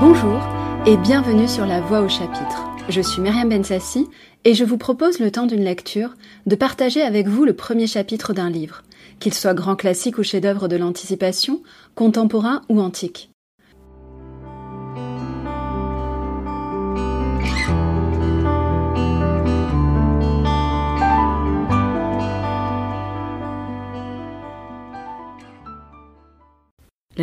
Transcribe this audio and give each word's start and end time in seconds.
Bonjour 0.00 0.40
et 0.86 0.96
bienvenue 0.96 1.48
sur 1.48 1.66
La 1.66 1.80
Voix 1.80 2.00
au 2.00 2.08
chapitre. 2.08 2.64
Je 2.88 3.00
suis 3.00 3.20
Myriam 3.20 3.48
Bensassi 3.48 4.06
et 4.44 4.54
je 4.54 4.64
vous 4.64 4.78
propose 4.78 5.18
le 5.18 5.30
temps 5.32 5.46
d'une 5.46 5.64
lecture 5.64 6.14
de 6.46 6.54
partager 6.54 7.02
avec 7.02 7.26
vous 7.26 7.44
le 7.44 7.54
premier 7.54 7.86
chapitre 7.86 8.32
d'un 8.32 8.48
livre, 8.48 8.82
qu'il 9.18 9.34
soit 9.34 9.54
grand 9.54 9.74
classique 9.74 10.18
ou 10.18 10.22
chef-d'œuvre 10.22 10.68
de 10.68 10.76
l'anticipation, 10.76 11.62
contemporain 11.96 12.62
ou 12.68 12.80
antique. 12.80 13.30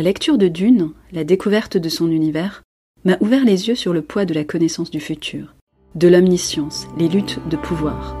Lecture 0.04 0.36
de 0.36 0.48
Dune, 0.48 0.92
la 1.12 1.24
découverte 1.24 1.78
de 1.78 1.88
son 1.88 2.10
univers, 2.10 2.62
m'a 3.04 3.16
ouvert 3.20 3.42
les 3.42 3.68
yeux 3.68 3.74
sur 3.74 3.94
le 3.94 4.02
poids 4.02 4.26
de 4.26 4.34
la 4.34 4.44
connaissance 4.44 4.90
du 4.90 5.00
futur, 5.00 5.54
de 5.94 6.08
l'omniscience, 6.08 6.86
les 6.98 7.08
luttes 7.08 7.38
de 7.48 7.56
pouvoir. 7.56 8.14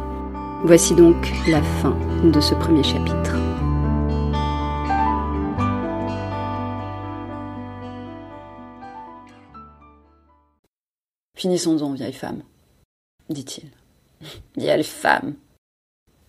Voici 0.64 0.94
donc 0.94 1.30
la 1.46 1.62
fin 1.62 1.94
de 2.24 2.40
ce 2.40 2.54
premier 2.54 2.82
chapitre. 2.82 3.36
Finissons-en, 11.36 11.92
vieille 11.92 12.14
femme, 12.14 12.42
dit-il. 13.28 13.68
Vieille 14.56 14.84
femme 14.84 15.34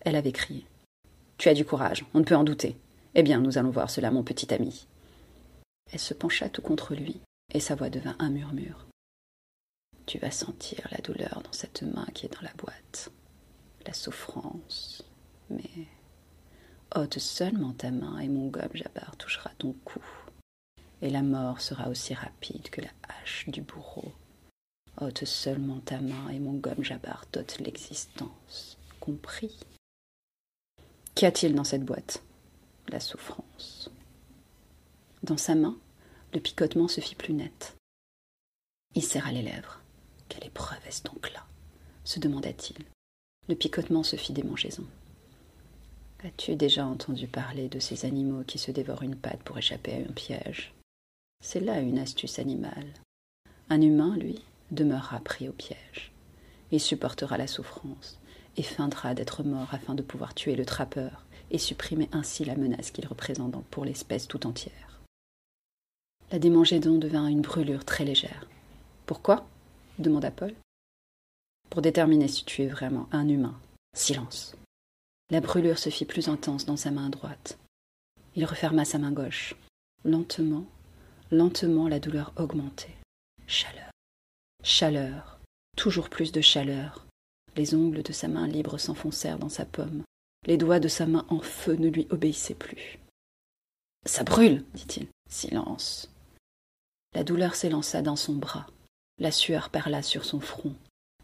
Elle 0.00 0.16
avait 0.16 0.32
crié. 0.32 0.66
Tu 1.38 1.48
as 1.48 1.54
du 1.54 1.64
courage, 1.64 2.04
on 2.12 2.18
ne 2.18 2.24
peut 2.24 2.36
en 2.36 2.44
douter. 2.44 2.76
Eh 3.14 3.22
bien, 3.22 3.40
nous 3.40 3.56
allons 3.56 3.70
voir 3.70 3.88
cela, 3.88 4.10
mon 4.10 4.22
petit 4.22 4.52
ami. 4.52 4.86
Elle 5.92 6.00
se 6.00 6.14
pencha 6.14 6.48
tout 6.48 6.62
contre 6.62 6.94
lui, 6.94 7.20
et 7.52 7.60
sa 7.60 7.74
voix 7.74 7.90
devint 7.90 8.16
un 8.18 8.30
murmure. 8.30 8.86
Tu 10.06 10.18
vas 10.18 10.30
sentir 10.30 10.86
la 10.90 10.98
douleur 10.98 11.42
dans 11.42 11.52
cette 11.52 11.82
main 11.82 12.06
qui 12.14 12.26
est 12.26 12.32
dans 12.32 12.42
la 12.42 12.54
boîte, 12.54 13.10
la 13.86 13.92
souffrance, 13.92 15.02
mais 15.50 15.88
ôte 16.94 17.18
seulement 17.18 17.72
ta 17.72 17.90
main 17.90 18.18
et 18.18 18.28
mon 18.28 18.48
gobe 18.48 18.74
jabbar 18.74 19.16
touchera 19.16 19.50
ton 19.58 19.74
cou, 19.84 20.02
et 21.02 21.10
la 21.10 21.22
mort 21.22 21.60
sera 21.60 21.88
aussi 21.88 22.14
rapide 22.14 22.70
que 22.70 22.80
la 22.80 22.90
hache 23.08 23.48
du 23.48 23.62
bourreau. 23.62 24.12
ôte 25.00 25.24
seulement 25.24 25.80
ta 25.80 26.00
main 26.00 26.28
et 26.30 26.38
mon 26.38 26.54
gomme 26.54 26.84
jabbar 26.84 27.24
dote 27.32 27.58
l'existence. 27.58 28.78
Compris 29.00 29.58
Qu'y 31.14 31.26
a-t-il 31.26 31.54
dans 31.54 31.64
cette 31.64 31.84
boîte? 31.84 32.22
La 32.88 33.00
souffrance. 33.00 33.90
Dans 35.26 35.36
sa 35.36 35.56
main, 35.56 35.76
le 36.34 36.38
picotement 36.38 36.86
se 36.86 37.00
fit 37.00 37.16
plus 37.16 37.34
net. 37.34 37.74
Il 38.94 39.02
serra 39.02 39.32
les 39.32 39.42
lèvres. 39.42 39.80
Quelle 40.28 40.46
épreuve 40.46 40.78
est-ce 40.86 41.02
donc 41.02 41.32
là? 41.32 41.44
se 42.04 42.20
demanda-t-il. 42.20 42.84
Le 43.48 43.56
picotement 43.56 44.04
se 44.04 44.14
fit 44.14 44.32
démangeaison. 44.32 44.84
As-tu 46.22 46.54
déjà 46.54 46.86
entendu 46.86 47.26
parler 47.26 47.68
de 47.68 47.80
ces 47.80 48.04
animaux 48.04 48.44
qui 48.44 48.58
se 48.58 48.70
dévorent 48.70 49.02
une 49.02 49.16
patte 49.16 49.42
pour 49.42 49.58
échapper 49.58 49.94
à 49.94 50.08
un 50.08 50.12
piège? 50.12 50.72
C'est 51.42 51.58
là 51.58 51.80
une 51.80 51.98
astuce 51.98 52.38
animale. 52.38 52.92
Un 53.68 53.80
humain, 53.80 54.16
lui, 54.16 54.38
demeurera 54.70 55.18
pris 55.18 55.48
au 55.48 55.52
piège. 55.52 56.12
Il 56.70 56.80
supportera 56.80 57.36
la 57.36 57.48
souffrance 57.48 58.20
et 58.56 58.62
feindra 58.62 59.14
d'être 59.14 59.42
mort 59.42 59.74
afin 59.74 59.96
de 59.96 60.02
pouvoir 60.02 60.36
tuer 60.36 60.54
le 60.54 60.64
trappeur 60.64 61.26
et 61.50 61.58
supprimer 61.58 62.08
ainsi 62.12 62.44
la 62.44 62.54
menace 62.54 62.92
qu'il 62.92 63.08
représente 63.08 63.60
pour 63.72 63.84
l'espèce 63.84 64.28
tout 64.28 64.46
entière. 64.46 64.95
La 66.32 66.40
démangeaison 66.40 66.98
devint 66.98 67.28
une 67.28 67.40
brûlure 67.40 67.84
très 67.84 68.04
légère. 68.04 68.46
Pourquoi? 69.06 69.46
demanda 69.98 70.32
Paul. 70.32 70.54
Pour 71.70 71.82
déterminer 71.82 72.26
si 72.26 72.44
tu 72.44 72.62
es 72.62 72.66
vraiment 72.66 73.08
un 73.12 73.28
humain. 73.28 73.58
Silence. 73.94 74.56
La 75.30 75.40
brûlure 75.40 75.78
se 75.78 75.88
fit 75.88 76.04
plus 76.04 76.28
intense 76.28 76.66
dans 76.66 76.76
sa 76.76 76.90
main 76.90 77.10
droite. 77.10 77.58
Il 78.34 78.44
referma 78.44 78.84
sa 78.84 78.98
main 78.98 79.12
gauche. 79.12 79.54
Lentement, 80.04 80.66
lentement, 81.30 81.88
la 81.88 82.00
douleur 82.00 82.32
augmentait. 82.36 82.96
Chaleur. 83.46 83.90
Chaleur. 84.64 85.38
Toujours 85.76 86.10
plus 86.10 86.32
de 86.32 86.40
chaleur. 86.40 87.06
Les 87.54 87.74
ongles 87.74 88.02
de 88.02 88.12
sa 88.12 88.26
main 88.26 88.48
libre 88.48 88.78
s'enfoncèrent 88.78 89.38
dans 89.38 89.48
sa 89.48 89.64
pomme. 89.64 90.02
Les 90.46 90.56
doigts 90.56 90.80
de 90.80 90.88
sa 90.88 91.06
main 91.06 91.24
en 91.28 91.40
feu 91.40 91.76
ne 91.76 91.88
lui 91.88 92.06
obéissaient 92.10 92.54
plus. 92.54 92.98
Ça 94.04 94.24
brûle, 94.24 94.64
dit-il. 94.74 95.06
Silence. 95.28 96.08
La 97.16 97.24
douleur 97.24 97.54
s'élança 97.54 98.02
dans 98.02 98.14
son 98.14 98.34
bras. 98.34 98.66
La 99.18 99.30
sueur 99.30 99.70
perla 99.70 100.02
sur 100.02 100.26
son 100.26 100.38
front. 100.38 100.74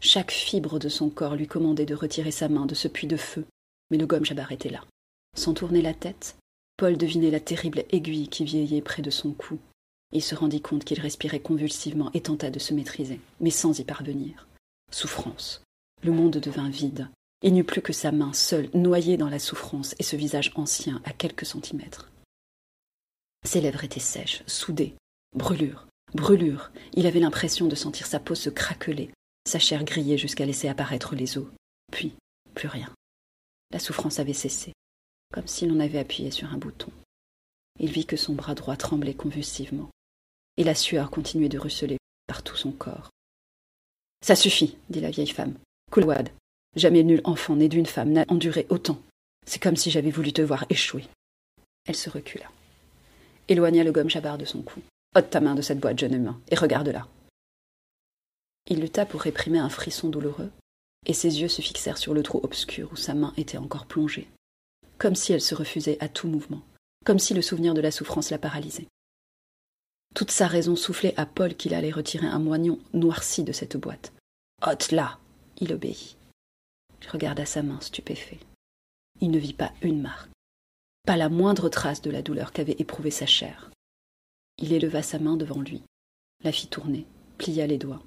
Chaque 0.01 0.31
fibre 0.31 0.79
de 0.79 0.89
son 0.89 1.11
corps 1.11 1.35
lui 1.35 1.45
commandait 1.45 1.85
de 1.85 1.93
retirer 1.93 2.31
sa 2.31 2.49
main 2.49 2.65
de 2.65 2.73
ce 2.73 2.87
puits 2.87 3.05
de 3.05 3.15
feu, 3.15 3.45
mais 3.91 3.99
le 3.99 4.07
gomme 4.07 4.25
Jabbar 4.25 4.51
était 4.51 4.71
là. 4.71 4.83
Sans 5.37 5.53
tourner 5.53 5.83
la 5.83 5.93
tête, 5.93 6.35
Paul 6.77 6.97
devinait 6.97 7.29
la 7.29 7.39
terrible 7.39 7.83
aiguille 7.91 8.27
qui 8.27 8.43
vieillait 8.43 8.81
près 8.81 9.03
de 9.03 9.11
son 9.11 9.33
cou. 9.33 9.59
Il 10.11 10.23
se 10.23 10.33
rendit 10.33 10.61
compte 10.61 10.83
qu'il 10.83 10.99
respirait 10.99 11.41
convulsivement 11.41 12.09
et 12.15 12.21
tenta 12.21 12.49
de 12.49 12.57
se 12.57 12.73
maîtriser, 12.73 13.19
mais 13.39 13.51
sans 13.51 13.77
y 13.77 13.83
parvenir. 13.83 14.47
Souffrance. 14.91 15.61
Le 16.01 16.11
monde 16.11 16.37
devint 16.37 16.69
vide. 16.69 17.07
Il 17.43 17.53
n'eut 17.53 17.63
plus 17.63 17.83
que 17.83 17.93
sa 17.93 18.11
main 18.11 18.33
seule, 18.33 18.71
noyée 18.73 19.17
dans 19.17 19.29
la 19.29 19.37
souffrance, 19.37 19.93
et 19.99 20.03
ce 20.03 20.15
visage 20.15 20.53
ancien 20.55 21.03
à 21.05 21.13
quelques 21.13 21.45
centimètres. 21.45 22.09
Ses 23.45 23.61
lèvres 23.61 23.83
étaient 23.83 23.99
sèches, 23.99 24.41
soudées, 24.47 24.95
Brûlure, 25.35 25.87
brûlure. 26.13 26.71
Il 26.93 27.07
avait 27.07 27.19
l'impression 27.19 27.67
de 27.67 27.75
sentir 27.75 28.05
sa 28.05 28.19
peau 28.19 28.35
se 28.35 28.49
craqueler, 28.49 29.09
sa 29.47 29.57
chair 29.59 29.83
griller 29.83 30.17
jusqu'à 30.17 30.45
laisser 30.45 30.67
apparaître 30.67 31.15
les 31.15 31.37
os. 31.37 31.47
Puis, 31.91 32.13
plus 32.53 32.67
rien. 32.67 32.93
La 33.71 33.79
souffrance 33.79 34.19
avait 34.19 34.33
cessé, 34.33 34.73
comme 35.33 35.47
si 35.47 35.65
l'on 35.65 35.79
avait 35.79 35.97
appuyé 35.97 36.29
sur 36.29 36.53
un 36.53 36.57
bouton. 36.57 36.91
Il 37.79 37.91
vit 37.91 38.05
que 38.05 38.17
son 38.17 38.33
bras 38.33 38.53
droit 38.53 38.75
tremblait 38.75 39.15
convulsivement, 39.15 39.89
et 40.57 40.63
la 40.63 40.75
sueur 40.75 41.09
continuait 41.09 41.49
de 41.49 41.57
ruisseler 41.57 41.97
par 42.27 42.43
tout 42.43 42.55
son 42.55 42.71
corps. 42.71 43.09
Ça 44.21 44.35
suffit, 44.35 44.77
dit 44.89 45.01
la 45.01 45.09
vieille 45.09 45.27
femme. 45.27 45.55
Coulouad, 45.91 46.29
jamais 46.75 47.03
nul 47.03 47.21
enfant 47.23 47.55
né 47.55 47.67
d'une 47.67 47.87
femme 47.87 48.11
n'a 48.11 48.25
enduré 48.27 48.67
autant. 48.69 49.01
C'est 49.47 49.61
comme 49.61 49.75
si 49.75 49.89
j'avais 49.89 50.11
voulu 50.11 50.31
te 50.31 50.43
voir 50.43 50.65
échouer. 50.69 51.05
Elle 51.85 51.95
se 51.95 52.11
recula, 52.11 52.45
éloigna 53.47 53.83
le 53.83 53.91
gomme 53.91 54.09
jabard 54.09 54.37
de 54.37 54.45
son 54.45 54.61
cou. 54.61 54.79
Ôte 55.15 55.29
ta 55.29 55.41
main 55.41 55.53
de 55.53 55.61
cette 55.61 55.79
boîte, 55.79 55.99
jeune 55.99 56.15
humain, 56.15 56.41
et 56.49 56.55
regarde-la. 56.55 57.07
Il 58.67 58.79
lutta 58.79 59.05
pour 59.05 59.21
réprimer 59.21 59.59
un 59.59 59.69
frisson 59.69 60.09
douloureux, 60.09 60.49
et 61.05 61.13
ses 61.13 61.41
yeux 61.41 61.49
se 61.49 61.61
fixèrent 61.61 61.97
sur 61.97 62.13
le 62.13 62.23
trou 62.23 62.39
obscur 62.43 62.91
où 62.91 62.95
sa 62.95 63.13
main 63.13 63.33
était 63.37 63.57
encore 63.57 63.85
plongée, 63.85 64.29
comme 64.97 65.15
si 65.15 65.33
elle 65.33 65.41
se 65.41 65.53
refusait 65.53 65.97
à 65.99 66.07
tout 66.07 66.27
mouvement, 66.27 66.63
comme 67.05 67.19
si 67.19 67.33
le 67.33 67.41
souvenir 67.41 67.73
de 67.73 67.81
la 67.81 67.91
souffrance 67.91 68.31
la 68.31 68.37
paralysait. 68.37 68.87
Toute 70.15 70.31
sa 70.31 70.47
raison 70.47 70.75
soufflait 70.75 71.13
à 71.17 71.25
Paul 71.25 71.55
qu'il 71.55 71.73
allait 71.73 71.91
retirer 71.91 72.27
un 72.27 72.39
moignon 72.39 72.79
noirci 72.93 73.43
de 73.43 73.51
cette 73.51 73.77
boîte. 73.77 74.13
Ôte-la 74.65 75.19
Il 75.59 75.73
obéit. 75.73 76.17
Il 77.01 77.09
regarda 77.09 77.45
sa 77.45 77.63
main 77.63 77.81
stupéfait. 77.81 78.39
Il 79.21 79.31
ne 79.31 79.39
vit 79.39 79.53
pas 79.53 79.73
une 79.81 80.01
marque, 80.01 80.29
pas 81.05 81.17
la 81.17 81.29
moindre 81.29 81.69
trace 81.69 82.01
de 82.01 82.11
la 82.11 82.21
douleur 82.21 82.51
qu'avait 82.51 82.75
éprouvée 82.79 83.11
sa 83.11 83.25
chair. 83.25 83.69
Il 84.63 84.71
éleva 84.71 85.01
sa 85.01 85.19
main 85.19 85.35
devant 85.35 85.59
lui, 85.59 85.83
la 86.45 86.53
fit 86.53 86.67
tourner, 86.67 87.05
plia 87.37 87.67
les 87.67 87.77
doigts. 87.77 88.01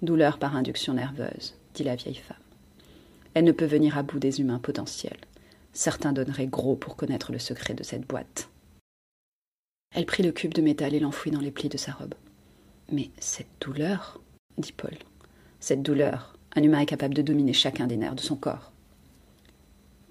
Douleur 0.00 0.38
par 0.38 0.56
induction 0.56 0.94
nerveuse, 0.94 1.58
dit 1.74 1.84
la 1.84 1.94
vieille 1.94 2.14
femme. 2.14 2.38
Elle 3.34 3.44
ne 3.44 3.52
peut 3.52 3.66
venir 3.66 3.98
à 3.98 4.02
bout 4.02 4.18
des 4.18 4.40
humains 4.40 4.58
potentiels. 4.58 5.20
Certains 5.74 6.14
donneraient 6.14 6.46
gros 6.46 6.74
pour 6.74 6.96
connaître 6.96 7.32
le 7.32 7.38
secret 7.38 7.74
de 7.74 7.82
cette 7.82 8.06
boîte. 8.06 8.48
Elle 9.94 10.06
prit 10.06 10.22
le 10.22 10.32
cube 10.32 10.54
de 10.54 10.62
métal 10.62 10.94
et 10.94 11.00
l'enfouit 11.00 11.32
dans 11.32 11.42
les 11.42 11.50
plis 11.50 11.68
de 11.68 11.76
sa 11.76 11.92
robe. 11.92 12.14
Mais 12.90 13.10
cette 13.18 13.60
douleur, 13.60 14.22
dit 14.56 14.72
Paul, 14.72 14.96
cette 15.60 15.82
douleur, 15.82 16.38
un 16.54 16.62
humain 16.62 16.80
est 16.80 16.86
capable 16.86 17.12
de 17.12 17.20
dominer 17.20 17.52
chacun 17.52 17.86
des 17.86 17.98
nerfs 17.98 18.14
de 18.14 18.22
son 18.22 18.36
corps. 18.36 18.72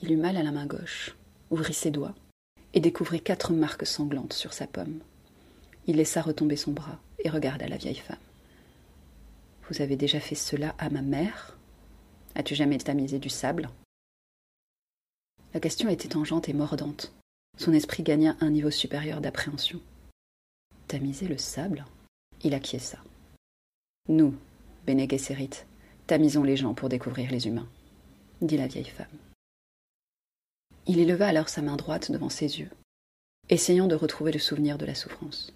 Il 0.03 0.11
eut 0.11 0.17
mal 0.17 0.37
à 0.37 0.43
la 0.43 0.51
main 0.51 0.67
gauche, 0.67 1.15
ouvrit 1.49 1.73
ses 1.73 1.89
doigts, 1.89 2.13
et 2.75 2.79
découvrit 2.79 3.21
quatre 3.21 3.53
marques 3.53 3.87
sanglantes 3.87 4.33
sur 4.33 4.53
sa 4.53 4.67
pomme. 4.67 4.99
Il 5.87 5.97
laissa 5.97 6.21
retomber 6.21 6.55
son 6.55 6.71
bras 6.71 6.99
et 7.19 7.29
regarda 7.29 7.67
la 7.67 7.77
vieille 7.77 7.95
femme. 7.95 8.17
Vous 9.69 9.81
avez 9.81 9.95
déjà 9.95 10.19
fait 10.19 10.35
cela 10.35 10.75
à 10.77 10.89
ma 10.89 11.01
mère? 11.01 11.57
As-tu 12.35 12.55
jamais 12.55 12.77
tamisé 12.77 13.19
du 13.19 13.29
sable? 13.29 13.69
La 15.53 15.59
question 15.59 15.89
était 15.89 16.09
tangente 16.09 16.49
et 16.49 16.53
mordante. 16.53 17.13
Son 17.57 17.73
esprit 17.73 18.03
gagna 18.03 18.35
un 18.41 18.49
niveau 18.49 18.71
supérieur 18.71 19.21
d'appréhension. 19.21 19.79
Tamiser 20.87 21.27
le 21.27 21.37
sable? 21.37 21.85
Il 22.43 22.53
acquiesça. 22.53 22.99
Nous, 24.09 24.35
Bene 24.85 25.07
tamisons 26.05 26.43
les 26.43 26.57
gens 26.57 26.75
pour 26.75 26.89
découvrir 26.89 27.31
les 27.31 27.47
humains, 27.47 27.67
dit 28.41 28.57
la 28.57 28.67
vieille 28.67 28.83
femme. 28.85 29.07
Il 30.85 30.99
éleva 30.99 31.27
alors 31.27 31.49
sa 31.49 31.63
main 31.63 31.75
droite 31.75 32.11
devant 32.11 32.29
ses 32.29 32.59
yeux, 32.59 32.69
essayant 33.49 33.87
de 33.87 33.95
retrouver 33.95 34.31
le 34.31 34.37
souvenir 34.37 34.77
de 34.77 34.85
la 34.85 34.93
souffrance. 34.93 35.51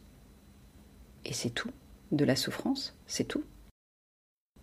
Et 1.26 1.34
c'est 1.34 1.50
tout 1.50 1.72
De 2.12 2.26
la 2.26 2.36
souffrance 2.36 2.96
C'est 3.08 3.26
tout 3.26 3.44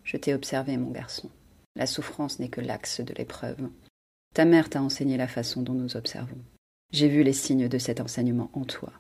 Je 0.05 0.17
t'ai 0.17 0.35
observé, 0.35 0.77
mon 0.77 0.91
garçon. 0.91 1.31
La 1.77 1.87
souffrance 1.87 2.39
n'est 2.39 2.49
que 2.49 2.61
l'axe 2.61 3.01
de 3.01 3.15
l'épreuve. 3.15 3.69
Ta 4.35 4.45
mère 4.45 4.71
t'a 4.71 4.83
enseigné 4.83 5.17
la 5.17 5.29
façon 5.29 5.63
dont 5.63 5.75
nous 5.75 5.97
observons. 5.97 6.39
J'ai 6.93 7.09
vu 7.09 7.23
les 7.23 7.33
signes 7.33 7.69
de 7.69 7.79
cet 7.79 8.01
enseignement 8.01 8.51
en 8.55 8.65
toi. 8.65 8.93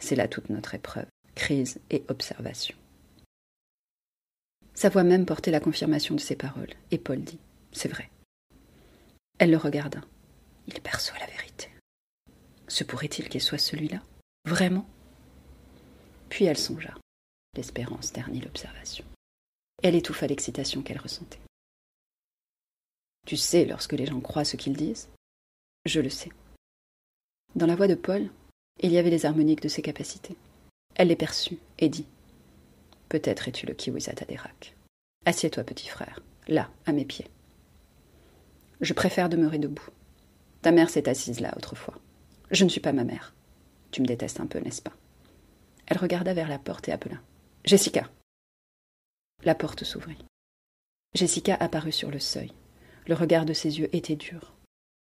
C'est 0.00 0.16
là 0.16 0.28
toute 0.28 0.50
notre 0.50 0.74
épreuve, 0.74 1.06
crise 1.34 1.80
et 1.90 2.04
observation. 2.08 2.76
Sa 4.74 4.88
voix 4.88 5.04
même 5.04 5.26
portait 5.26 5.50
la 5.50 5.60
confirmation 5.60 6.14
de 6.14 6.20
ses 6.20 6.36
paroles, 6.36 6.74
et 6.90 6.98
Paul 6.98 7.22
dit 7.22 7.38
C'est 7.72 7.88
vrai. 7.88 8.10
Elle 9.38 9.50
le 9.50 9.56
regarda. 9.56 10.00
Il 10.66 10.80
perçoit 10.80 11.18
la 11.18 11.26
vérité. 11.26 11.68
Se 12.68 12.84
pourrait-il 12.84 13.28
qu'il 13.28 13.40
soit 13.40 13.58
celui-là? 13.58 14.02
Vraiment? 14.44 14.86
Puis 16.32 16.46
elle 16.46 16.56
songea. 16.56 16.94
L'espérance 17.54 18.10
ternit 18.10 18.40
l'observation. 18.40 19.04
Elle 19.82 19.94
étouffa 19.94 20.26
l'excitation 20.26 20.80
qu'elle 20.80 20.98
ressentait. 20.98 21.42
Tu 23.26 23.36
sais 23.36 23.66
lorsque 23.66 23.92
les 23.92 24.06
gens 24.06 24.18
croient 24.18 24.46
ce 24.46 24.56
qu'ils 24.56 24.74
disent 24.74 25.10
Je 25.84 26.00
le 26.00 26.08
sais. 26.08 26.30
Dans 27.54 27.66
la 27.66 27.76
voix 27.76 27.86
de 27.86 27.94
Paul, 27.94 28.30
il 28.80 28.92
y 28.92 28.96
avait 28.96 29.10
les 29.10 29.26
harmoniques 29.26 29.60
de 29.60 29.68
ses 29.68 29.82
capacités. 29.82 30.34
Elle 30.94 31.08
les 31.08 31.16
perçut 31.16 31.58
et 31.78 31.90
dit 31.90 32.06
Peut-être 33.10 33.48
es-tu 33.48 33.66
le 33.66 33.74
Kiwisata 33.74 34.24
d'Erak. 34.24 34.74
Assieds-toi, 35.26 35.64
petit 35.64 35.88
frère, 35.88 36.22
là, 36.48 36.70
à 36.86 36.92
mes 36.92 37.04
pieds. 37.04 37.28
Je 38.80 38.94
préfère 38.94 39.28
demeurer 39.28 39.58
debout. 39.58 39.90
Ta 40.62 40.72
mère 40.72 40.88
s'est 40.88 41.10
assise 41.10 41.40
là 41.40 41.52
autrefois. 41.58 42.00
Je 42.50 42.64
ne 42.64 42.70
suis 42.70 42.80
pas 42.80 42.94
ma 42.94 43.04
mère. 43.04 43.34
Tu 43.90 44.00
me 44.00 44.06
détestes 44.06 44.40
un 44.40 44.46
peu, 44.46 44.60
n'est-ce 44.60 44.80
pas? 44.80 44.94
Elle 45.86 45.98
regarda 45.98 46.34
vers 46.34 46.48
la 46.48 46.58
porte 46.58 46.88
et 46.88 46.92
appela. 46.92 47.16
Jessica 47.64 48.08
La 49.44 49.54
porte 49.54 49.84
s'ouvrit. 49.84 50.18
Jessica 51.14 51.56
apparut 51.60 51.92
sur 51.92 52.10
le 52.10 52.18
seuil. 52.18 52.52
Le 53.06 53.14
regard 53.14 53.44
de 53.44 53.52
ses 53.52 53.78
yeux 53.80 53.94
était 53.94 54.16
dur. 54.16 54.54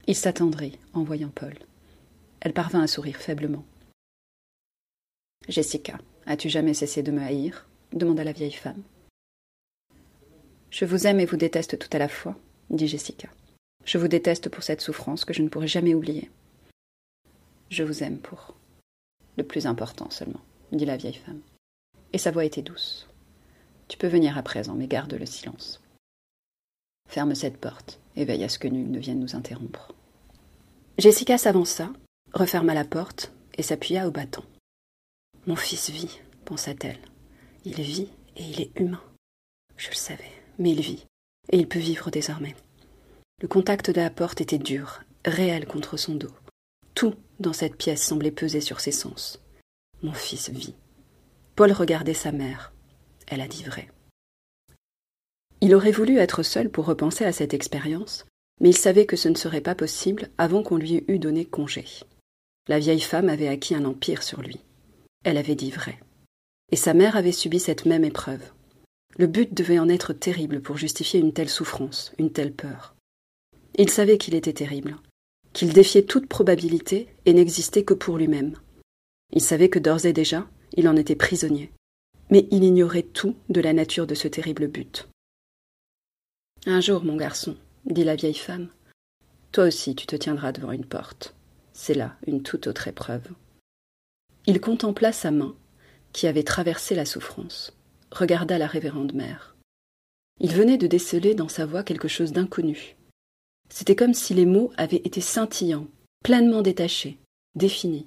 Il 0.06 0.17
s'attendrit 0.17 0.79
en 0.93 1.03
voyant 1.03 1.31
Paul. 1.35 1.55
Elle 2.41 2.53
parvint 2.53 2.82
à 2.82 2.87
sourire 2.87 3.17
faiblement. 3.17 3.65
Jessica, 5.49 5.99
as-tu 6.26 6.49
jamais 6.49 6.75
cessé 6.75 7.03
de 7.03 7.12
me 7.12 7.23
haïr? 7.23 7.67
demanda 7.93 8.25
la 8.25 8.32
vieille 8.32 8.53
femme. 8.53 8.82
Je 10.71 10.85
vous 10.85 11.06
aime 11.06 11.21
et 11.21 11.26
vous 11.26 11.37
déteste 11.37 11.79
tout 11.79 11.88
à 11.93 11.99
la 11.99 12.09
fois, 12.09 12.37
dit 12.71 12.88
Jessica. 12.88 13.29
Je 13.85 13.99
vous 13.99 14.09
déteste 14.09 14.49
pour 14.49 14.62
cette 14.62 14.81
souffrance 14.81 15.25
que 15.25 15.32
je 15.32 15.43
ne 15.43 15.49
pourrai 15.49 15.69
jamais 15.69 15.94
oublier. 15.94 16.31
Je 17.71 17.85
vous 17.85 18.03
aime 18.03 18.19
pour 18.19 18.55
le 19.37 19.44
plus 19.44 19.67
important 19.67 20.11
seulement, 20.11 20.41
dit 20.75 20.85
la 20.85 20.97
vieille 20.97 21.15
femme. 21.15 21.41
Et 22.12 22.19
sa 22.19 22.31
voix 22.31 22.44
était 22.44 22.62
douce. 22.62 23.09
Tu 23.88 23.99
peux 23.99 24.06
venir 24.06 24.38
à 24.38 24.43
présent, 24.43 24.75
mais 24.75 24.87
garde 24.87 25.15
le 25.15 25.26
silence. 25.26 25.81
Ferme 27.09 27.35
cette 27.35 27.59
porte 27.59 28.00
et 28.17 28.25
veille 28.25 28.44
à 28.44 28.49
ce 28.49 28.59
que 28.59 28.69
nul 28.69 28.91
ne 28.91 28.99
vienne 28.99 29.21
nous 29.21 29.37
interrompre. 29.37 29.93
Jessica 30.99 31.38
s'avança, 31.38 31.93
referma 32.32 32.75
la 32.75 32.85
porte 32.85 33.32
et 33.56 33.62
s'appuya 33.62 34.09
au 34.09 34.11
bâton. 34.11 34.44
Mon 35.47 35.56
fils 35.56 35.91
vit, 35.91 36.21
pensa-t-elle. 36.44 37.00
Il 37.65 37.75
vit 37.75 38.09
et 38.37 38.44
il 38.44 38.61
est 38.61 38.81
humain. 38.81 39.03
Je 39.76 39.91
le 39.91 39.94
savais, 39.94 40.31
mais 40.59 40.71
il 40.71 40.81
vit, 40.81 41.05
et 41.50 41.59
il 41.59 41.69
peut 41.69 41.79
vivre 41.79 42.11
désormais. 42.11 42.55
Le 43.43 43.49
contact 43.49 43.91
de 43.91 44.00
la 44.00 44.11
porte 44.11 44.41
était 44.41 44.59
dur, 44.59 45.03
réel 45.25 45.67
contre 45.67 45.97
son 45.97 46.15
dos. 46.15 46.32
Tout 46.94 47.15
dans 47.41 47.53
cette 47.53 47.76
pièce 47.76 48.03
semblait 48.03 48.31
peser 48.31 48.61
sur 48.61 48.81
ses 48.81 48.93
sens. 48.93 49.41
Mon 50.04 50.12
fils 50.12 50.50
vit. 50.50 50.74
Paul 51.56 51.72
regardait 51.72 52.12
sa 52.12 52.30
mère. 52.30 52.74
Elle 53.26 53.40
a 53.40 53.48
dit 53.48 53.64
vrai. 53.64 53.88
Il 55.62 55.74
aurait 55.74 55.92
voulu 55.92 56.18
être 56.18 56.42
seul 56.42 56.68
pour 56.68 56.84
repenser 56.84 57.24
à 57.24 57.32
cette 57.32 57.54
expérience, 57.54 58.26
mais 58.60 58.68
il 58.68 58.76
savait 58.76 59.06
que 59.06 59.16
ce 59.16 59.30
ne 59.30 59.34
serait 59.34 59.62
pas 59.62 59.74
possible 59.74 60.28
avant 60.36 60.62
qu'on 60.62 60.76
lui 60.76 61.04
eût 61.08 61.18
donné 61.18 61.46
congé. 61.46 61.86
La 62.68 62.78
vieille 62.78 63.00
femme 63.00 63.30
avait 63.30 63.48
acquis 63.48 63.74
un 63.74 63.86
empire 63.86 64.22
sur 64.22 64.42
lui. 64.42 64.60
Elle 65.24 65.38
avait 65.38 65.54
dit 65.54 65.70
vrai. 65.70 65.98
Et 66.70 66.76
sa 66.76 66.92
mère 66.92 67.16
avait 67.16 67.32
subi 67.32 67.58
cette 67.58 67.86
même 67.86 68.04
épreuve. 68.04 68.42
Le 69.16 69.26
but 69.26 69.54
devait 69.54 69.78
en 69.78 69.88
être 69.88 70.12
terrible 70.12 70.60
pour 70.60 70.76
justifier 70.76 71.18
une 71.18 71.32
telle 71.32 71.48
souffrance, 71.48 72.12
une 72.18 72.30
telle 72.30 72.52
peur. 72.52 72.94
Il 73.78 73.88
savait 73.88 74.18
qu'il 74.18 74.34
était 74.34 74.52
terrible, 74.52 74.96
qu'il 75.54 75.72
défiait 75.72 76.02
toute 76.02 76.26
probabilité 76.26 77.08
et 77.24 77.32
n'existait 77.32 77.84
que 77.84 77.94
pour 77.94 78.18
lui-même. 78.18 78.58
Il 79.32 79.41
savait 79.41 79.69
que 79.69 79.79
d'ores 79.79 80.06
et 80.06 80.12
déjà, 80.12 80.49
il 80.75 80.88
en 80.88 80.97
était 80.97 81.17
prisonnier. 81.17 81.73
Mais 82.31 82.47
il 82.50 82.65
ignorait 82.65 83.03
tout 83.03 83.37
de 83.49 83.61
la 83.61 83.73
nature 83.73 84.06
de 84.06 84.15
ce 84.15 84.29
terrible 84.29 84.69
but. 84.69 85.09
Un 86.67 86.81
jour, 86.81 87.05
mon 87.05 87.17
garçon, 87.17 87.56
dit 87.85 88.05
la 88.05 88.17
vieille 88.17 88.35
femme, 88.35 88.69
toi 89.53 89.65
aussi 89.65 89.94
tu 89.94 90.06
te 90.06 90.17
tiendras 90.17 90.53
devant 90.53 90.73
une 90.73 90.87
porte. 90.87 91.35
C'est 91.73 91.94
là 91.94 92.17
une 92.26 92.43
toute 92.43 92.67
autre 92.67 92.88
épreuve. 92.88 93.29
Il 94.47 94.61
contempla 94.61 95.12
sa 95.12 95.31
main, 95.31 95.55
qui 96.12 96.26
avait 96.26 96.43
traversé 96.43 96.94
la 96.94 97.05
souffrance, 97.05 97.76
regarda 98.11 98.59
la 98.59 98.67
révérende 98.67 99.15
mère. 99.15 99.56
Il 100.41 100.53
venait 100.53 100.79
de 100.79 100.87
déceler 100.87 101.35
dans 101.35 101.49
sa 101.49 101.67
voix 101.67 101.85
quelque 101.85 102.09
chose 102.09 102.32
d'inconnu. 102.32 102.97
C'était 103.69 103.97
comme 103.97 104.15
si 104.15 104.35
les 104.35 104.47
mots 104.47 104.73
avaient 104.76 104.97
été 104.97 105.21
scintillants, 105.21 105.87
pleinement 106.23 106.62
détachés, 106.62 107.19
définis. 107.55 108.06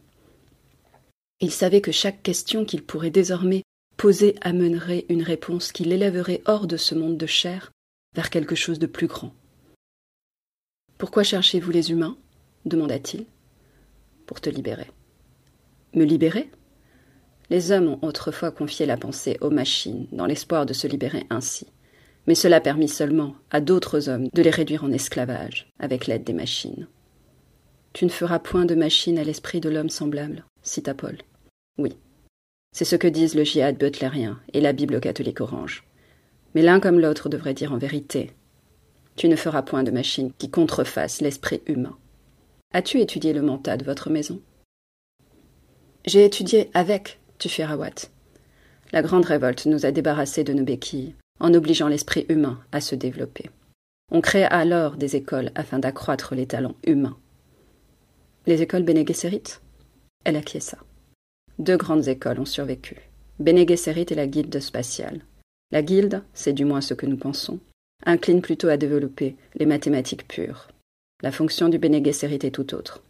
Il 1.39 1.51
savait 1.51 1.81
que 1.81 1.92
chaque 1.92 2.24
question 2.24 2.66
qu'il 2.66 2.84
pourrait 2.84 3.12
désormais 3.12 3.63
poser 3.95 4.36
amènerait 4.42 5.06
une 5.10 5.22
réponse 5.22 5.72
qui 5.72 5.84
l'élèverait 5.84 6.42
hors 6.45 6.68
de 6.68 6.78
ce 6.78 6.95
monde 6.95 7.18
de 7.18 7.25
chair 7.25 7.72
vers 8.16 8.30
quelque 8.30 8.56
chose 8.56 8.80
de 8.80 8.88
plus 8.88 9.07
grand. 9.07 9.34
Pourquoi 10.98 11.24
cherchez-vous 11.24 11.72
les 11.72 11.92
humains? 11.92 12.18
demanda-t-il. 12.66 13.25
Pour 14.25 14.42
te 14.42 14.50
libérer. 14.50 14.88
Me 15.94 16.06
libérer? 16.06 16.50
Les 17.50 17.72
hommes 17.72 17.88
ont 17.88 18.00
autrefois 18.01 18.51
confié 18.51 18.86
la 18.86 18.98
pensée 18.98 19.38
aux 19.40 19.51
machines, 19.51 20.07
dans 20.12 20.25
l'espoir 20.25 20.66
de 20.66 20.74
se 20.74 20.88
libérer 20.88 21.25
ainsi. 21.30 21.68
Mais 22.25 22.36
cela 22.36 22.60
permit 22.60 22.90
seulement 22.90 23.36
à 23.51 23.62
d'autres 23.62 24.10
hommes 24.10 24.28
de 24.33 24.42
les 24.42 24.50
réduire 24.50 24.83
en 24.83 24.92
esclavage, 24.92 25.72
avec 25.80 26.07
l'aide 26.07 26.25
des 26.25 26.33
machines. 26.33 26.88
Tu 27.94 28.06
ne 28.06 28.09
feras 28.09 28.40
point 28.40 28.66
de 28.66 28.76
machine 28.76 29.18
à 29.18 29.23
l'esprit 29.23 29.61
de 29.61 29.69
l'homme 29.69 29.90
semblable, 29.90 30.44
cita 30.61 30.94
Paul. 30.94 31.18
Oui. 31.78 31.96
C'est 32.76 32.86
ce 32.86 32.96
que 32.96 33.07
disent 33.07 33.36
le 33.36 33.44
djihad 33.44 33.78
butlérien 33.78 34.40
et 34.54 34.62
la 34.62 34.74
Bible 34.74 35.00
catholique 35.00 35.42
orange. 35.42 35.84
Mais 36.54 36.62
l'un 36.62 36.80
comme 36.80 37.00
l'autre 37.00 37.30
devrait 37.30 37.54
dire 37.54 37.74
en 37.74 37.78
vérité. 37.78 38.31
Tu 39.16 39.28
ne 39.28 39.36
feras 39.36 39.64
point 39.64 39.84
de 39.84 39.92
machine 39.92 40.31
qui 40.38 40.50
contrefasse 40.50 41.22
l'esprit 41.22 41.62
humain. 41.66 41.98
As-tu 42.74 43.00
étudié 43.00 43.34
le 43.34 43.42
mentat 43.42 43.78
de 43.78 43.86
votre 43.86 44.10
maison? 44.10 44.42
J'ai 46.06 46.24
étudié 46.24 46.69
avec, 46.74 47.19
Tufirawat. 47.40 48.10
La 48.92 49.02
grande 49.02 49.26
révolte 49.26 49.66
nous 49.66 49.86
a 49.86 49.92
débarrassés 49.92 50.44
de 50.44 50.54
nos 50.54 50.64
béquilles, 50.64 51.16
en 51.40 51.54
obligeant 51.54 51.88
l'esprit 51.88 52.26
humain 52.30 52.60
à 52.72 52.81
se 52.81 52.96
développer. 52.96 53.50
On 54.12 54.22
créa 54.22 54.48
alors 54.48 54.96
des 54.96 55.16
écoles 55.16 55.52
afin 55.56 55.80
d'accroître 55.80 56.34
les 56.34 56.48
talents 56.48 56.78
humains. 56.86 57.18
Les 58.46 58.62
écoles 58.62 58.84
Bene 58.84 59.04
Elle 60.24 60.38
acquiesça. 60.38 60.78
Deux 61.59 61.78
grandes 61.78 62.07
écoles 62.07 62.40
ont 62.40 62.45
survécu. 62.45 62.97
Bene 63.40 63.57
et 63.57 64.16
la 64.16 64.28
guilde 64.28 64.59
spatiale. 64.59 65.21
La 65.71 65.81
guilde, 65.81 66.23
c'est 66.33 66.54
du 66.54 66.66
moins 66.66 66.81
ce 66.81 66.94
que 66.94 67.06
nous 67.06 67.18
pensons, 67.18 67.59
incline 68.06 68.42
plutôt 68.42 68.68
à 68.68 68.78
développer 68.78 69.35
les 69.56 69.66
mathématiques 69.66 70.28
pures. 70.28 70.68
La 71.21 71.31
fonction 71.31 71.68
du 71.68 71.80
Bene 71.80 71.95
est 71.95 72.52
tout 72.52 72.76
autre. 72.76 73.04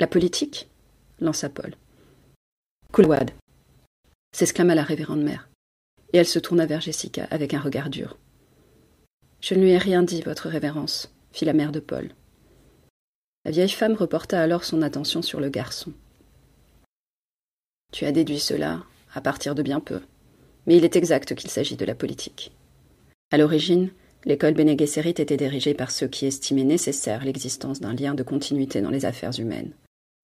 La 0.00 0.06
politique 0.06 0.68
lança 1.20 1.48
Paul. 1.48 1.74
Kulwad 2.92 3.30
s'exclama 4.34 4.74
la 4.74 4.82
révérende 4.82 5.22
mère, 5.22 5.48
et 6.12 6.18
elle 6.18 6.26
se 6.26 6.38
tourna 6.38 6.66
vers 6.66 6.80
Jessica 6.80 7.26
avec 7.30 7.54
un 7.54 7.60
regard 7.60 7.88
dur. 7.88 8.18
Je 9.40 9.54
ne 9.54 9.60
lui 9.60 9.70
ai 9.70 9.78
rien 9.78 10.02
dit, 10.02 10.22
votre 10.22 10.48
révérence, 10.48 11.12
fit 11.32 11.44
la 11.44 11.52
mère 11.52 11.72
de 11.72 11.80
Paul. 11.80 12.10
La 13.44 13.52
vieille 13.52 13.68
femme 13.68 13.94
reporta 13.94 14.42
alors 14.42 14.64
son 14.64 14.82
attention 14.82 15.22
sur 15.22 15.40
le 15.40 15.48
garçon. 15.48 15.92
Tu 17.92 18.04
as 18.04 18.12
déduit 18.12 18.38
cela 18.38 18.82
à 19.14 19.20
partir 19.20 19.54
de 19.54 19.62
bien 19.62 19.80
peu, 19.80 20.00
mais 20.66 20.76
il 20.76 20.84
est 20.84 20.96
exact 20.96 21.34
qu'il 21.34 21.50
s'agit 21.50 21.76
de 21.76 21.84
la 21.84 21.94
politique. 21.94 22.52
À 23.30 23.38
l'origine, 23.38 23.90
l'école 24.24 24.54
Bene 24.54 24.68
était 24.70 25.36
dirigée 25.36 25.74
par 25.74 25.90
ceux 25.90 26.08
qui 26.08 26.26
estimaient 26.26 26.64
nécessaire 26.64 27.24
l'existence 27.24 27.80
d'un 27.80 27.94
lien 27.94 28.14
de 28.14 28.22
continuité 28.22 28.80
dans 28.80 28.90
les 28.90 29.04
affaires 29.04 29.38
humaines, 29.38 29.72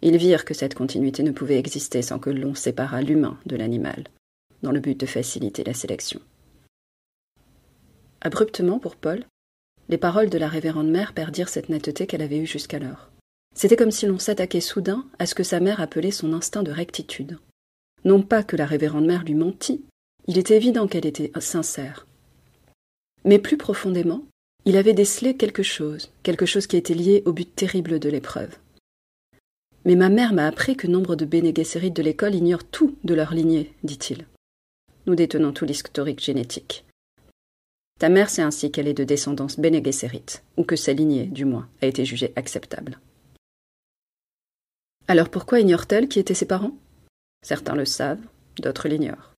ils 0.03 0.19
virent 0.19 0.45
que 0.45 0.53
cette 0.53 0.75
continuité 0.75 1.23
ne 1.23 1.31
pouvait 1.31 1.59
exister 1.59 2.03
sans 2.03 2.19
que 2.19 2.29
l'on 2.29 2.55
séparât 2.55 3.01
l'humain 3.01 3.39
de 3.47 3.57
l'animal, 3.57 4.05
dans 4.63 4.71
le 4.71 4.79
but 4.79 5.01
de 5.01 5.07
faciliter 5.07 5.65
la 5.65 5.73
sélection. 5.73 6.21
Abruptement 8.21 8.79
pour 8.79 8.97
Paul, 8.97 9.25
les 9.89 9.97
paroles 9.97 10.29
de 10.29 10.37
la 10.37 10.49
révérende 10.49 10.91
mère 10.91 11.15
perdirent 11.15 11.49
cette 11.49 11.71
netteté 11.71 12.07
qu'elle 12.07 12.21
avait 12.21 12.39
eue 12.39 12.47
jusqu'alors. 12.47 13.11
C'était 13.55 13.77
comme 13.77 13.91
si 13.91 14.05
l'on 14.05 14.19
s'attaquait 14.19 14.61
soudain 14.61 15.07
à 15.19 15.25
ce 15.25 15.35
que 15.35 15.43
sa 15.43 15.59
mère 15.59 15.81
appelait 15.81 16.11
son 16.11 16.35
instinct 16.35 16.63
de 16.63 16.73
rectitude. 16.73 17.39
Non 18.05 18.23
pas 18.23 18.43
que 18.43 18.57
la 18.57 18.67
révérende 18.67 19.07
mère 19.07 19.25
lui 19.25 19.35
mentît, 19.35 19.83
il 20.27 20.39
était 20.39 20.57
évident 20.57 20.87
qu'elle 20.87 21.07
était 21.07 21.33
sincère. 21.41 22.07
Mais 23.25 23.39
plus 23.39 23.57
profondément, 23.57 24.25
il 24.67 24.77
avait 24.77 24.93
décelé 24.93 25.37
quelque 25.37 25.63
chose, 25.63 26.11
quelque 26.23 26.47
chose 26.47 26.67
qui 26.67 26.77
était 26.77 26.95
lié 26.95 27.23
au 27.27 27.33
but 27.33 27.55
terrible 27.55 27.99
de 27.99 28.09
l'épreuve. 28.09 28.57
Mais 29.85 29.97
ma 29.97 30.09
mère 30.09 30.33
m'a 30.33 30.47
appris 30.47 30.77
que 30.77 30.87
nombre 30.87 31.17
de 31.17 31.27
Bene 31.27 31.53
de 31.53 32.03
l'école 32.03 32.35
ignorent 32.35 32.65
tout 32.65 32.97
de 33.05 33.15
leur 33.15 33.35
lignée, 33.35 33.75
dit-il. 33.83 34.27
Nous 35.07 35.15
détenons 35.15 35.53
tout 35.53 35.67
l'historique 35.67 36.23
génétique. 36.23 36.85
Ta 37.99 38.09
mère 38.09 38.31
sait 38.31 38.43
ainsi 38.43 38.71
qu'elle 38.71 38.89
est 38.89 38.95
de 38.95 39.05
descendance 39.05 39.61
Bene 39.61 39.83
ou 40.57 40.65
que 40.65 40.77
sa 40.77 40.95
lignée, 40.95 41.27
du 41.27 41.45
moins, 41.45 41.69
a 41.83 41.87
été 41.87 42.05
jugée 42.05 42.33
acceptable. 42.37 42.99
Alors 45.07 45.29
pourquoi 45.29 45.61
ignore-t-elle 45.61 46.09
qui 46.09 46.19
étaient 46.19 46.33
ses 46.33 46.47
parents? 46.47 46.77
Certains 47.45 47.75
le 47.75 47.85
savent, 47.85 48.25
d'autres 48.59 48.89
l'ignorent. 48.89 49.35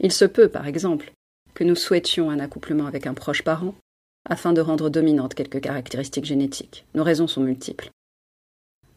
Il 0.00 0.10
se 0.12 0.24
peut, 0.24 0.48
par 0.48 0.66
exemple, 0.66 1.12
que 1.54 1.62
nous 1.62 1.76
souhaitions 1.76 2.28
un 2.28 2.40
accouplement 2.40 2.86
avec 2.86 3.06
un 3.06 3.14
proche 3.14 3.42
parent 3.42 3.76
afin 4.28 4.52
de 4.52 4.60
rendre 4.60 4.90
dominantes 4.90 5.34
quelques 5.34 5.60
caractéristiques 5.60 6.24
génétiques. 6.24 6.84
Nos 6.94 7.04
raisons 7.04 7.28
sont 7.28 7.42
multiples. 7.42 7.90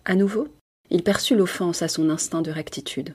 À 0.06 0.16
nouveau, 0.16 0.48
il 0.90 1.04
perçut 1.04 1.36
l'offense 1.36 1.84
à 1.84 1.88
son 1.88 2.10
instinct 2.10 2.42
de 2.42 2.50
rectitude. 2.50 3.14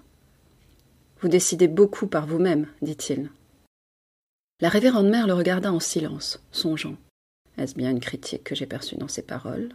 Vous 1.21 1.29
décidez 1.29 1.67
beaucoup 1.67 2.07
par 2.07 2.27
vous-même, 2.27 2.69
dit-il. 2.81 3.29
La 4.61 4.69
révérende 4.69 5.09
mère 5.09 5.27
le 5.27 5.35
regarda 5.35 5.73
en 5.73 5.81
silence, 5.81 6.41
songeant. 6.53 6.97
Est-ce 7.59 7.75
bien 7.75 7.91
une 7.91 8.01
critique 8.01 8.45
que 8.45 8.55
j'ai 8.55 8.67
perçue 8.67 8.97
dans 8.97 9.09
ces 9.09 9.23
paroles? 9.23 9.71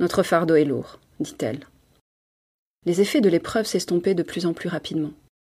Notre 0.00 0.24
fardeau 0.24 0.56
est 0.56 0.64
lourd, 0.64 0.98
dit-elle. 1.20 1.66
Les 2.84 3.00
effets 3.00 3.20
de 3.20 3.28
l'épreuve 3.28 3.66
s'estompaient 3.66 4.14
de 4.14 4.22
plus 4.22 4.46
en 4.46 4.54
plus 4.54 4.68
rapidement. 4.68 5.12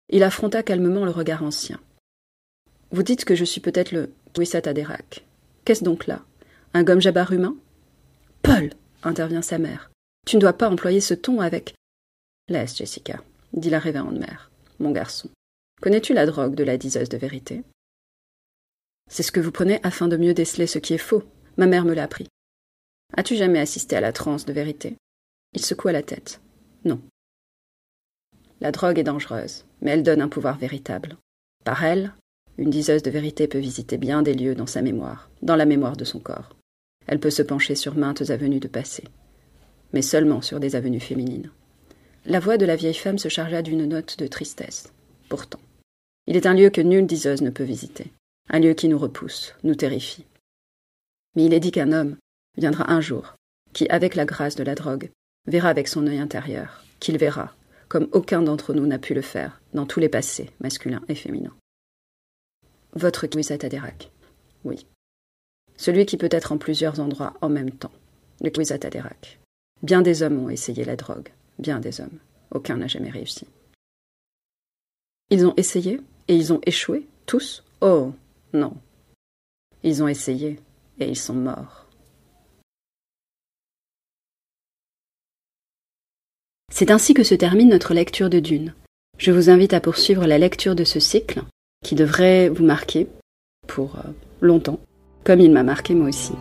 Il 0.10 0.24
affronta 0.24 0.64
calmement 0.64 1.06
le 1.06 1.12
regard 1.12 1.44
ancien. 1.44 1.80
Vous 2.92 3.04
dites 3.04 3.26
que 3.26 3.36
je 3.36 3.46
suis 3.46 3.62
peut-être 3.62 3.92
le 3.92 4.12
Wissat 4.38 4.68
Adérak. 4.68 5.26
Qu'est-ce 5.64 5.84
donc 5.84 6.08
là? 6.08 6.24
Un 6.74 6.84
gomme 6.84 7.02
jabar 7.02 7.32
humain? 7.32 7.56
Paul 8.42 8.72
intervient 9.04 9.44
sa 9.44 9.60
mère. 9.60 9.92
Tu 10.26 10.36
ne 10.36 10.42
dois 10.42 10.54
pas 10.54 10.70
employer 10.70 11.02
ce 11.02 11.14
ton 11.14 11.40
avec. 11.40 11.76
Laisse, 12.48 12.76
Jessica, 12.76 13.24
dit 13.54 13.70
la 13.70 13.80
révérende 13.80 14.18
mère. 14.18 14.50
Mon 14.80 14.92
garçon. 14.92 15.30
Connais-tu 15.82 16.14
la 16.14 16.26
drogue 16.26 16.56
de 16.56 16.64
la 16.64 16.78
diseuse 16.78 17.10
de 17.10 17.18
vérité? 17.18 17.64
C'est 19.10 19.24
ce 19.24 19.32
que 19.32 19.40
vous 19.40 19.52
prenez 19.52 19.80
afin 19.84 20.08
de 20.08 20.18
mieux 20.18 20.34
déceler 20.34 20.68
ce 20.68 20.80
qui 20.80 20.94
est 20.94 20.98
faux. 20.98 21.24
Ma 21.58 21.68
mère 21.68 21.86
me 21.86 21.94
l'a 21.94 22.04
appris. 22.04 22.28
As-tu 23.16 23.36
jamais 23.36 23.60
assisté 23.60 23.96
à 23.96 24.02
la 24.02 24.14
transe 24.14 24.46
de 24.46 24.54
vérité? 24.54 24.96
Il 25.54 25.64
secoua 25.64 25.92
la 25.92 26.04
tête. 26.04 26.42
Non. 26.86 27.02
La 28.62 28.72
drogue 28.72 29.00
est 29.00 29.04
dangereuse, 29.04 29.66
mais 29.82 29.92
elle 29.92 30.04
donne 30.04 30.22
un 30.22 30.28
pouvoir 30.28 30.58
véritable. 30.58 31.18
Par 31.64 31.84
elle, 31.84 32.14
une 32.58 32.70
diseuse 32.70 33.04
de 33.04 33.10
vérité 33.10 33.48
peut 33.48 33.60
visiter 33.60 33.98
bien 33.98 34.22
des 34.22 34.34
lieux 34.34 34.56
dans 34.56 34.68
sa 34.68 34.82
mémoire, 34.82 35.30
dans 35.42 35.56
la 35.56 35.66
mémoire 35.66 35.96
de 35.96 36.04
son 36.04 36.20
corps. 36.20 36.56
Elle 37.08 37.20
peut 37.20 37.30
se 37.30 37.42
pencher 37.42 37.76
sur 37.76 37.96
maintes 37.96 38.30
avenues 38.30 38.60
de 38.60 38.68
passé, 38.68 39.06
mais 39.94 40.02
seulement 40.02 40.42
sur 40.42 40.60
des 40.60 40.76
avenues 40.76 41.00
féminines. 41.00 41.52
La 42.26 42.40
voix 42.40 42.58
de 42.58 42.66
la 42.66 42.76
vieille 42.76 42.94
femme 42.94 43.18
se 43.18 43.30
chargea 43.30 43.62
d'une 43.62 43.86
note 43.86 44.20
de 44.20 44.28
tristesse. 44.28 44.92
Pourtant, 45.30 45.62
il 46.28 46.36
est 46.36 46.46
un 46.46 46.54
lieu 46.54 46.70
que 46.70 46.82
nulle 46.82 47.08
diseuse 47.08 47.42
ne 47.42 47.50
peut 47.50 47.64
visiter, 47.64 48.12
un 48.50 48.60
lieu 48.60 48.74
qui 48.74 48.90
nous 48.90 49.00
repousse, 49.00 49.56
nous 49.64 49.76
terrifie. 49.76 50.26
Mais 51.36 51.46
il 51.46 51.54
est 51.54 51.62
dit 51.62 51.72
qu'un 51.72 51.94
homme 51.94 52.18
viendra 52.58 52.92
un 52.92 53.00
jour, 53.00 53.36
qui, 53.72 53.88
avec 53.90 54.16
la 54.16 54.26
grâce 54.26 54.56
de 54.56 54.64
la 54.64 54.76
drogue, 54.76 55.12
verra 55.48 55.70
avec 55.70 55.88
son 55.88 56.06
œil 56.08 56.20
intérieur, 56.20 56.84
qu'il 57.00 57.18
verra, 57.18 57.56
comme 57.90 58.08
aucun 58.12 58.42
d'entre 58.42 58.74
nous 58.74 58.86
n'a 58.86 59.00
pu 59.00 59.14
le 59.14 59.22
faire 59.22 59.60
dans 59.74 59.86
tous 59.86 60.00
les 60.00 60.10
passés, 60.10 60.52
masculins 60.62 61.02
et 61.10 61.16
féminins. 61.16 61.56
Votre 62.94 63.28
Kwisat 63.28 63.66
Aderak. 63.66 64.12
Oui. 64.64 64.86
Celui 65.76 66.06
qui 66.06 66.18
peut 66.18 66.30
être 66.32 66.52
en 66.52 66.58
plusieurs 66.58 67.00
endroits 67.00 67.34
en 67.42 67.50
même 67.50 67.72
temps. 67.72 67.92
Le 68.42 68.50
Aderak. 68.72 69.40
Bien 69.82 70.02
des 70.02 70.24
hommes 70.24 70.40
ont 70.40 70.50
essayé 70.50 70.86
la 70.86 70.96
drogue. 70.96 71.30
Bien 71.58 71.80
des 71.80 72.00
hommes. 72.00 72.20
Aucun 72.52 72.78
n'a 72.78 72.88
jamais 72.88 73.10
réussi. 73.10 73.48
Ils 75.30 75.46
ont 75.46 75.54
essayé 75.58 76.00
et 76.28 76.36
ils 76.36 76.54
ont 76.54 76.62
échoué, 76.66 77.08
tous? 77.26 77.64
Oh, 77.82 78.14
non. 78.54 78.74
Ils 79.84 80.04
ont 80.04 80.08
essayé 80.08 80.60
et 81.00 81.10
ils 81.10 81.18
sont 81.18 81.34
morts. 81.34 81.89
C'est 86.80 86.92
ainsi 86.92 87.14
que 87.14 87.24
se 87.24 87.36
termine 87.36 87.68
notre 87.68 87.94
lecture 87.94 88.30
de 88.30 88.40
Dune. 88.40 88.74
Je 89.18 89.32
vous 89.32 89.50
invite 89.50 89.74
à 89.74 89.82
poursuivre 89.82 90.26
la 90.26 90.38
lecture 90.38 90.76
de 90.76 90.86
ce 90.86 91.02
cycle, 91.02 91.42
qui 91.84 91.94
devrait 91.94 92.48
vous 92.48 92.64
marquer 92.64 93.08
pour 93.68 93.98
euh, 93.98 94.12
longtemps, 94.40 94.80
comme 95.26 95.42
il 95.42 95.52
m'a 95.52 95.64
marqué 95.64 95.94
moi 95.94 96.08
aussi. 96.08 96.32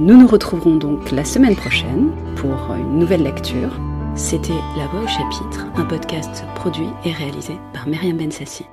Nous 0.00 0.20
nous 0.20 0.26
retrouverons 0.26 0.76
donc 0.76 1.12
la 1.12 1.24
semaine 1.24 1.56
prochaine 1.56 2.10
pour 2.36 2.74
une 2.74 2.98
nouvelle 2.98 3.22
lecture. 3.22 3.80
C'était 4.16 4.52
La 4.76 4.86
Voix 4.88 5.00
au 5.00 5.08
chapitre, 5.08 5.66
un 5.76 5.86
podcast 5.86 6.44
produit 6.56 6.90
et 7.06 7.12
réalisé 7.12 7.54
par 7.72 7.88
Myriam 7.88 8.18
Bensassi. 8.18 8.66